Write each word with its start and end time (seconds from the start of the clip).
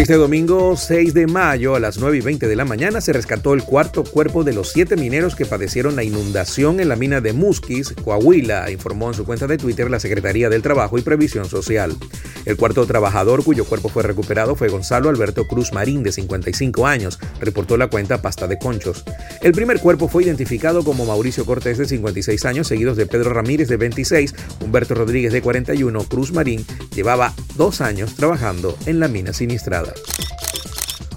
Este 0.00 0.14
domingo 0.14 0.78
6 0.78 1.12
de 1.12 1.26
mayo 1.26 1.74
a 1.74 1.78
las 1.78 1.98
9 1.98 2.16
y 2.16 2.20
20 2.22 2.48
de 2.48 2.56
la 2.56 2.64
mañana 2.64 3.02
se 3.02 3.12
rescató 3.12 3.52
el 3.52 3.62
cuarto 3.62 4.02
cuerpo 4.02 4.44
de 4.44 4.54
los 4.54 4.70
siete 4.70 4.96
mineros 4.96 5.36
que 5.36 5.44
padecieron 5.44 5.94
la 5.94 6.02
inundación 6.02 6.80
en 6.80 6.88
la 6.88 6.96
mina 6.96 7.20
de 7.20 7.34
Musquis, 7.34 7.92
Coahuila, 8.02 8.70
informó 8.70 9.08
en 9.08 9.14
su 9.14 9.26
cuenta 9.26 9.46
de 9.46 9.58
Twitter 9.58 9.90
la 9.90 10.00
Secretaría 10.00 10.48
del 10.48 10.62
Trabajo 10.62 10.96
y 10.96 11.02
Previsión 11.02 11.44
Social. 11.44 11.94
El 12.46 12.56
cuarto 12.56 12.86
trabajador 12.86 13.44
cuyo 13.44 13.66
cuerpo 13.66 13.90
fue 13.90 14.02
recuperado 14.02 14.56
fue 14.56 14.68
Gonzalo 14.68 15.10
Alberto 15.10 15.46
Cruz 15.46 15.74
Marín, 15.74 16.02
de 16.02 16.12
55 16.12 16.86
años, 16.86 17.18
reportó 17.38 17.76
la 17.76 17.88
cuenta 17.88 18.22
Pasta 18.22 18.46
de 18.46 18.58
Conchos. 18.58 19.04
El 19.42 19.52
primer 19.52 19.80
cuerpo 19.80 20.08
fue 20.08 20.24
identificado 20.24 20.82
como 20.82 21.04
Mauricio 21.04 21.44
Cortés, 21.44 21.76
de 21.76 21.84
56 21.84 22.46
años, 22.46 22.68
seguidos 22.68 22.96
de 22.96 23.04
Pedro 23.04 23.34
Ramírez, 23.34 23.68
de 23.68 23.76
26, 23.76 24.34
Humberto 24.64 24.94
Rodríguez, 24.94 25.34
de 25.34 25.42
41, 25.42 26.04
Cruz 26.04 26.32
Marín 26.32 26.64
llevaba 26.94 27.34
dos 27.56 27.82
años 27.82 28.14
trabajando 28.14 28.78
en 28.86 28.98
la 28.98 29.08
mina 29.08 29.34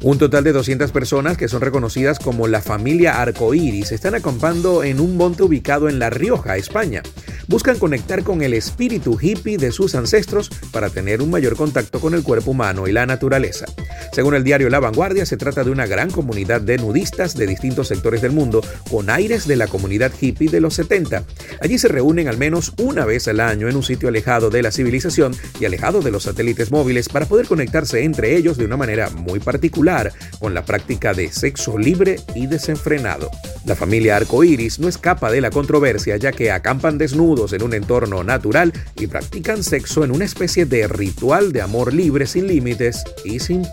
Un 0.00 0.18
total 0.18 0.44
de 0.44 0.52
200 0.52 0.92
personas 0.92 1.36
que 1.36 1.48
son 1.48 1.60
reconocidas 1.60 2.18
como 2.18 2.46
la 2.46 2.62
familia 2.62 3.20
Arcoíris 3.20 3.92
están 3.92 4.14
acampando 4.14 4.84
en 4.84 5.00
un 5.00 5.16
monte 5.16 5.42
ubicado 5.42 5.88
en 5.88 5.98
La 5.98 6.10
Rioja, 6.10 6.56
España 6.56 7.02
buscan 7.48 7.78
conectar 7.78 8.22
con 8.22 8.42
el 8.42 8.54
espíritu 8.54 9.18
hippie 9.20 9.56
de 9.56 9.72
sus 9.72 9.94
ancestros 9.94 10.50
para 10.70 10.90
tener 10.90 11.22
un 11.22 11.30
mayor 11.30 11.56
contacto 11.56 11.98
con 11.98 12.14
el 12.14 12.22
cuerpo 12.22 12.52
humano 12.52 12.86
y 12.86 12.92
la 12.92 13.06
naturaleza. 13.06 13.66
Según 14.12 14.34
el 14.34 14.44
diario 14.44 14.68
La 14.70 14.80
Vanguardia, 14.80 15.26
se 15.26 15.36
trata 15.36 15.64
de 15.64 15.70
una 15.70 15.86
gran 15.86 16.10
comunidad 16.10 16.60
de 16.60 16.78
nudistas 16.78 17.34
de 17.34 17.46
distintos 17.46 17.88
sectores 17.88 18.22
del 18.22 18.32
mundo, 18.32 18.62
con 18.90 19.10
aires 19.10 19.46
de 19.46 19.56
la 19.56 19.66
comunidad 19.66 20.12
hippie 20.20 20.48
de 20.48 20.60
los 20.60 20.74
70. 20.74 21.24
Allí 21.60 21.78
se 21.78 21.88
reúnen 21.88 22.28
al 22.28 22.38
menos 22.38 22.72
una 22.78 23.04
vez 23.04 23.28
al 23.28 23.40
año 23.40 23.68
en 23.68 23.76
un 23.76 23.82
sitio 23.82 24.08
alejado 24.08 24.50
de 24.50 24.62
la 24.62 24.72
civilización 24.72 25.34
y 25.60 25.64
alejado 25.64 26.00
de 26.00 26.10
los 26.10 26.24
satélites 26.24 26.70
móviles 26.70 27.08
para 27.08 27.26
poder 27.26 27.46
conectarse 27.46 28.02
entre 28.02 28.36
ellos 28.36 28.56
de 28.56 28.64
una 28.64 28.76
manera 28.76 29.10
muy 29.10 29.40
particular, 29.40 30.12
con 30.38 30.54
la 30.54 30.64
práctica 30.64 31.14
de 31.14 31.30
sexo 31.30 31.78
libre 31.78 32.20
y 32.34 32.46
desenfrenado. 32.46 33.30
La 33.64 33.76
familia 33.76 34.16
arcoíris 34.16 34.78
no 34.78 34.88
escapa 34.88 35.30
de 35.30 35.40
la 35.40 35.50
controversia 35.50 36.16
ya 36.16 36.32
que 36.32 36.50
acampan 36.50 36.96
desnudos 36.96 37.52
en 37.52 37.62
un 37.62 37.74
entorno 37.74 38.24
natural 38.24 38.72
y 38.96 39.06
practican 39.06 39.62
sexo 39.62 40.04
en 40.04 40.10
una 40.10 40.24
especie 40.24 40.64
de 40.64 40.88
ritual 40.88 41.52
de 41.52 41.62
amor 41.62 41.92
libre 41.92 42.26
sin 42.26 42.46
límites 42.46 43.04
y 43.24 43.40
sin 43.40 43.70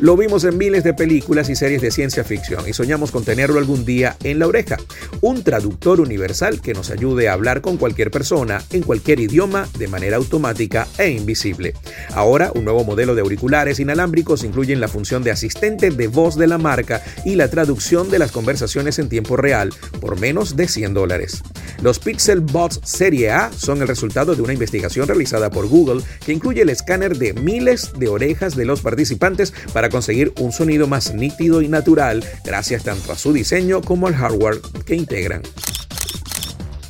Lo 0.00 0.16
vimos 0.16 0.42
en 0.42 0.58
miles 0.58 0.82
de 0.82 0.94
películas 0.94 1.48
y 1.48 1.54
series 1.54 1.80
de 1.80 1.92
ciencia 1.92 2.24
ficción 2.24 2.68
y 2.68 2.72
soñamos 2.72 3.12
con 3.12 3.24
tenerlo 3.24 3.58
algún 3.58 3.84
día 3.84 4.16
en 4.24 4.40
la 4.40 4.48
oreja. 4.48 4.76
Un 5.20 5.44
traductor 5.44 6.00
universal 6.00 6.60
que 6.60 6.74
nos 6.74 6.90
ayude 6.90 7.28
a 7.28 7.34
hablar 7.34 7.60
con 7.60 7.76
cualquier 7.76 8.10
persona 8.10 8.64
en 8.70 8.82
cualquier 8.82 9.20
idioma 9.20 9.68
de 9.78 9.86
manera 9.86 10.16
automática 10.16 10.88
e 10.98 11.10
invisible. 11.10 11.74
Ahora, 12.14 12.50
un 12.52 12.64
nuevo 12.64 12.82
modelo 12.82 13.14
de 13.14 13.20
auriculares 13.20 13.78
inalámbricos 13.78 14.42
incluyen 14.42 14.80
la 14.80 14.88
función 14.88 15.22
de 15.22 15.30
asistente 15.30 15.90
de 15.90 16.08
voz 16.08 16.36
de 16.36 16.48
la 16.48 16.58
marca 16.58 17.00
y 17.24 17.36
la 17.36 17.48
traducción 17.48 18.10
de 18.10 18.18
las 18.18 18.32
conversaciones 18.32 18.98
en 18.98 19.08
tiempo 19.08 19.36
real 19.36 19.70
por 20.00 20.18
menos 20.18 20.56
de 20.56 20.66
100 20.66 20.94
dólares. 20.94 21.42
Los 21.82 21.98
Pixel 21.98 22.40
Bots 22.40 22.80
Serie 22.84 23.32
A 23.32 23.50
son 23.52 23.82
el 23.82 23.88
resultado 23.88 24.36
de 24.36 24.42
una 24.42 24.52
investigación 24.52 25.08
realizada 25.08 25.50
por 25.50 25.66
Google 25.66 26.02
que 26.24 26.32
incluye 26.32 26.62
el 26.62 26.68
escáner 26.68 27.18
de 27.18 27.32
miles 27.32 27.92
de 27.98 28.06
orejas 28.06 28.54
de 28.54 28.64
los 28.64 28.82
participantes 28.82 29.52
para 29.72 29.88
conseguir 29.88 30.32
un 30.38 30.52
sonido 30.52 30.86
más 30.86 31.12
nítido 31.12 31.60
y 31.60 31.66
natural 31.66 32.24
gracias 32.44 32.84
tanto 32.84 33.10
a 33.10 33.18
su 33.18 33.32
diseño 33.32 33.80
como 33.80 34.06
al 34.06 34.14
hardware 34.14 34.60
que 34.86 34.94
integran. 34.94 35.42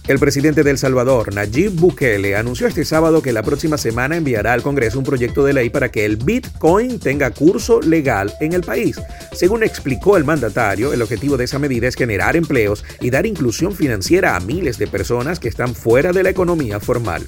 El 0.09 0.19
presidente 0.19 0.65
de 0.65 0.73
El 0.73 0.79
Salvador, 0.79 1.33
Nayib 1.33 1.75
Bukele, 1.75 2.35
anunció 2.35 2.67
este 2.67 2.85
sábado 2.85 3.23
que 3.23 3.33
la 3.33 3.45
próxima 3.45 3.79
semana 3.79 4.17
enviará 4.17 4.53
al 4.53 4.61
Congreso 4.61 4.99
un 4.99 5.05
proyecto 5.05 5.45
de 5.45 5.53
ley 5.53 5.71
para 5.71 5.93
que 5.93 6.05
el 6.05 6.17
Bitcoin 6.17 6.99
tenga 6.99 7.31
curso 7.31 7.81
legal 7.81 8.35
en 8.41 8.53
el 8.53 8.63
país. 8.63 9.01
Según 9.33 9.63
explicó 9.63 10.17
el 10.17 10.25
mandatario, 10.25 10.93
el 10.93 11.03
objetivo 11.03 11.37
de 11.37 11.45
esa 11.45 11.61
medida 11.61 11.87
es 11.87 11.95
generar 11.95 12.35
empleos 12.35 12.85
y 13.01 13.11
dar 13.11 13.27
inclusión 13.27 13.77
financiera 13.77 14.35
a 14.35 14.41
miles 14.41 14.77
de 14.77 14.89
personas 14.89 15.39
que 15.39 15.49
están 15.49 15.73
fuera 15.73 16.13
de 16.13 16.25
la 16.25 16.31
economía 16.31 16.81
formal. 16.81 17.25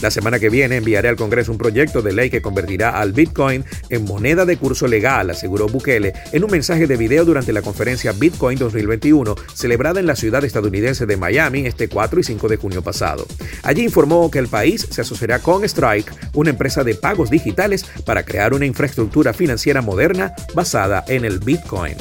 La 0.00 0.10
semana 0.10 0.38
que 0.38 0.50
viene 0.50 0.76
enviaré 0.76 1.08
al 1.08 1.16
Congreso 1.16 1.52
un 1.52 1.58
proyecto 1.58 2.02
de 2.02 2.12
ley 2.12 2.30
que 2.30 2.42
convertirá 2.42 2.90
al 2.90 3.12
Bitcoin 3.12 3.64
en 3.88 4.04
moneda 4.04 4.44
de 4.44 4.56
curso 4.56 4.86
legal, 4.86 5.30
aseguró 5.30 5.68
Bukele 5.68 6.12
en 6.32 6.44
un 6.44 6.50
mensaje 6.50 6.86
de 6.86 6.96
video 6.96 7.24
durante 7.24 7.52
la 7.52 7.62
conferencia 7.62 8.12
Bitcoin 8.12 8.58
2021 8.58 9.34
celebrada 9.54 10.00
en 10.00 10.06
la 10.06 10.16
ciudad 10.16 10.44
estadounidense 10.44 11.06
de 11.06 11.16
Miami 11.16 11.66
este 11.66 11.88
4 11.88 12.20
y 12.20 12.24
5 12.24 12.48
de 12.48 12.56
junio 12.56 12.82
pasado. 12.82 13.26
Allí 13.62 13.84
informó 13.84 14.30
que 14.30 14.38
el 14.38 14.48
país 14.48 14.86
se 14.90 15.00
asociará 15.00 15.38
con 15.40 15.64
Strike, 15.64 16.12
una 16.34 16.50
empresa 16.50 16.84
de 16.84 16.94
pagos 16.94 17.30
digitales, 17.30 17.84
para 18.04 18.24
crear 18.24 18.54
una 18.54 18.66
infraestructura 18.66 19.32
financiera 19.32 19.82
moderna 19.82 20.34
basada 20.54 21.04
en 21.08 21.24
el 21.24 21.38
Bitcoin. 21.38 21.96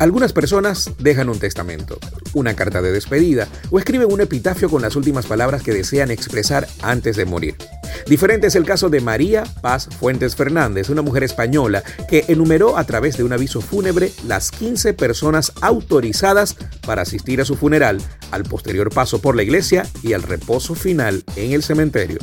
Algunas 0.00 0.32
personas 0.32 0.90
dejan 0.98 1.28
un 1.28 1.38
testamento, 1.38 1.98
una 2.32 2.54
carta 2.54 2.80
de 2.80 2.90
despedida 2.90 3.48
o 3.70 3.78
escriben 3.78 4.10
un 4.10 4.22
epitafio 4.22 4.70
con 4.70 4.80
las 4.80 4.96
últimas 4.96 5.26
palabras 5.26 5.62
que 5.62 5.74
desean 5.74 6.10
expresar 6.10 6.66
antes 6.80 7.16
de 7.16 7.26
morir. 7.26 7.56
Diferente 8.06 8.46
es 8.46 8.54
el 8.54 8.64
caso 8.64 8.88
de 8.88 9.02
María 9.02 9.44
Paz 9.60 9.90
Fuentes 10.00 10.36
Fernández, 10.36 10.88
una 10.88 11.02
mujer 11.02 11.22
española 11.22 11.82
que 12.08 12.24
enumeró 12.28 12.78
a 12.78 12.84
través 12.84 13.18
de 13.18 13.24
un 13.24 13.34
aviso 13.34 13.60
fúnebre 13.60 14.10
las 14.26 14.50
15 14.50 14.94
personas 14.94 15.52
autorizadas 15.60 16.56
para 16.86 17.02
asistir 17.02 17.42
a 17.42 17.44
su 17.44 17.56
funeral, 17.56 18.00
al 18.30 18.44
posterior 18.44 18.88
paso 18.88 19.20
por 19.20 19.36
la 19.36 19.42
iglesia 19.42 19.86
y 20.02 20.14
al 20.14 20.22
reposo 20.22 20.74
final 20.74 21.24
en 21.36 21.52
el 21.52 21.62
cementerio. 21.62 22.20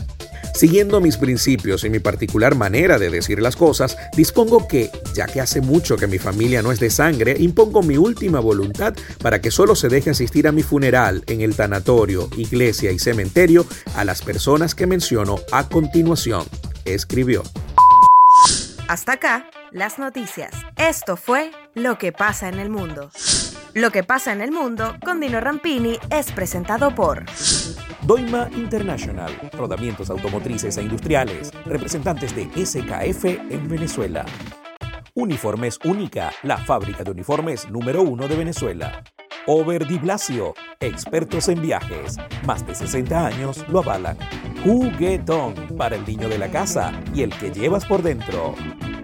Siguiendo 0.57 1.00
mis 1.01 1.18
principios 1.18 1.84
y 1.84 1.91
mi 1.91 2.00
particular 2.00 2.56
manera 2.56 2.97
de 2.97 3.12
decir 3.12 3.44
las 3.44 3.56
cosas, 3.56 3.95
dispongo 4.16 4.68
que, 4.68 4.90
ya 5.13 5.28
que 5.28 5.40
hace 5.40 5.62
mucho 5.62 5.97
que 5.97 6.07
mi 6.07 6.18
familia 6.18 6.63
no 6.63 6.72
es 6.72 6.79
de 6.79 6.90
sangre, 6.90 7.35
impongo 7.38 7.84
mi 7.84 7.95
última 7.95 8.40
voluntad 8.40 8.96
para 9.22 9.40
que 9.40 9.51
solo 9.51 9.75
se 9.75 9.88
deje 9.88 10.09
asistir 10.09 10.47
a 10.47 10.51
mi 10.51 10.63
funeral 10.63 11.23
en 11.28 11.41
el 11.41 11.56
tanatorio, 11.56 12.28
iglesia 12.35 12.91
y 12.91 12.97
cementerio 12.97 13.67
a 13.96 14.03
las 14.03 14.23
personas 14.23 14.73
que 14.73 14.88
menciono 14.88 15.35
a 15.51 15.69
continuación, 15.69 16.44
escribió. 16.85 17.44
Hasta 18.88 19.12
acá, 19.12 19.51
las 19.72 20.00
noticias. 20.00 20.53
Esto 20.75 21.17
fue 21.17 21.51
Lo 21.75 22.00
que 22.00 22.12
pasa 22.12 22.50
en 22.50 22.57
el 22.57 22.72
mundo. 22.72 23.12
Lo 23.75 23.91
que 23.91 24.03
pasa 24.03 24.34
en 24.34 24.41
el 24.41 24.51
mundo 24.51 24.96
con 25.06 25.19
Dino 25.19 25.40
Rampini 25.40 26.00
es 26.09 26.31
presentado 26.31 26.96
por 26.96 27.25
Doima 28.07 28.50
International, 28.56 29.29
rodamientos 29.51 30.09
automotrices 30.09 30.78
e 30.78 30.81
industriales, 30.81 31.51
representantes 31.66 32.34
de 32.34 32.47
SKF 32.66 33.25
en 33.25 33.68
Venezuela. 33.68 34.25
Uniformes 35.13 35.78
Única, 35.84 36.31
la 36.44 36.57
fábrica 36.57 37.03
de 37.03 37.12
uniformes 37.12 37.69
número 37.69 38.03
uno 38.03 38.29
de 38.29 38.38
Venezuela. 38.38 39.03
Over 39.46 39.85
Di 39.85 39.97
Blasio, 39.97 40.53
expertos 40.79 41.50
en 41.50 41.62
viajes, 41.62 42.16
más 42.46 42.66
de 42.66 42.75
60 42.75 43.28
años 43.28 43.66
lo 43.67 43.79
avalan. 43.79 44.17
Juguetón, 44.63 45.53
para 45.78 45.97
el 45.97 46.06
niño 46.06 46.29
de 46.29 46.38
la 46.38 46.50
casa 46.50 46.94
y 47.13 47.23
el 47.23 47.38
que 47.38 47.51
llevas 47.51 47.84
por 47.84 48.03
dentro. 48.03 48.56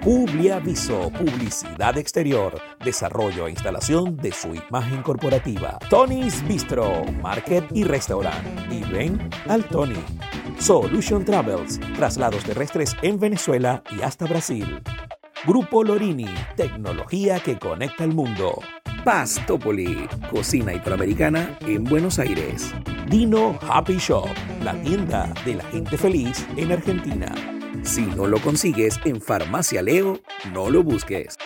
Publiaviso, 0.04 1.10
publicidad 1.12 1.98
exterior, 1.98 2.60
desarrollo 2.84 3.48
e 3.48 3.52
instalación 3.52 4.18
de 4.18 4.34
su 4.34 4.54
imagen 4.54 5.02
corporativa. 5.02 5.80
Tony's 5.90 6.46
Bistro, 6.46 7.06
market 7.22 7.64
y 7.74 7.86
restaurant. 7.86 8.46
Y 8.70 8.84
ven 8.84 9.30
al 9.48 9.64
Tony. 9.64 10.04
Solution 10.60 11.24
Travels, 11.24 11.80
traslados 11.96 12.44
terrestres 12.44 12.98
en 13.02 13.18
Venezuela 13.18 13.82
y 13.98 14.02
hasta 14.02 14.26
Brasil. 14.26 14.84
Grupo 15.48 15.86
Lorini, 15.86 16.28
tecnología 16.58 17.40
que 17.40 17.58
conecta 17.58 18.04
el 18.04 18.14
mundo. 18.14 18.60
Pastopoli, 19.06 20.10
cocina 20.30 20.74
italoamericana 20.74 21.58
en 21.62 21.86
Buenos 21.86 22.20
Aires. 22.20 22.74
Dino 23.10 23.58
Happy 23.62 23.96
Shop, 24.00 24.28
la 24.62 24.74
tienda 24.82 25.34
de 25.46 25.56
la 25.56 25.64
gente 25.64 25.98
feliz 25.98 26.46
en 26.58 26.74
Argentina. 26.74 27.34
Si 27.82 28.02
no 28.02 28.28
lo 28.28 28.40
consigues 28.40 29.00
en 29.04 29.20
Farmacia 29.20 29.82
Leo, 29.82 30.22
no 30.54 30.70
lo 30.70 30.84
busques. 30.84 31.38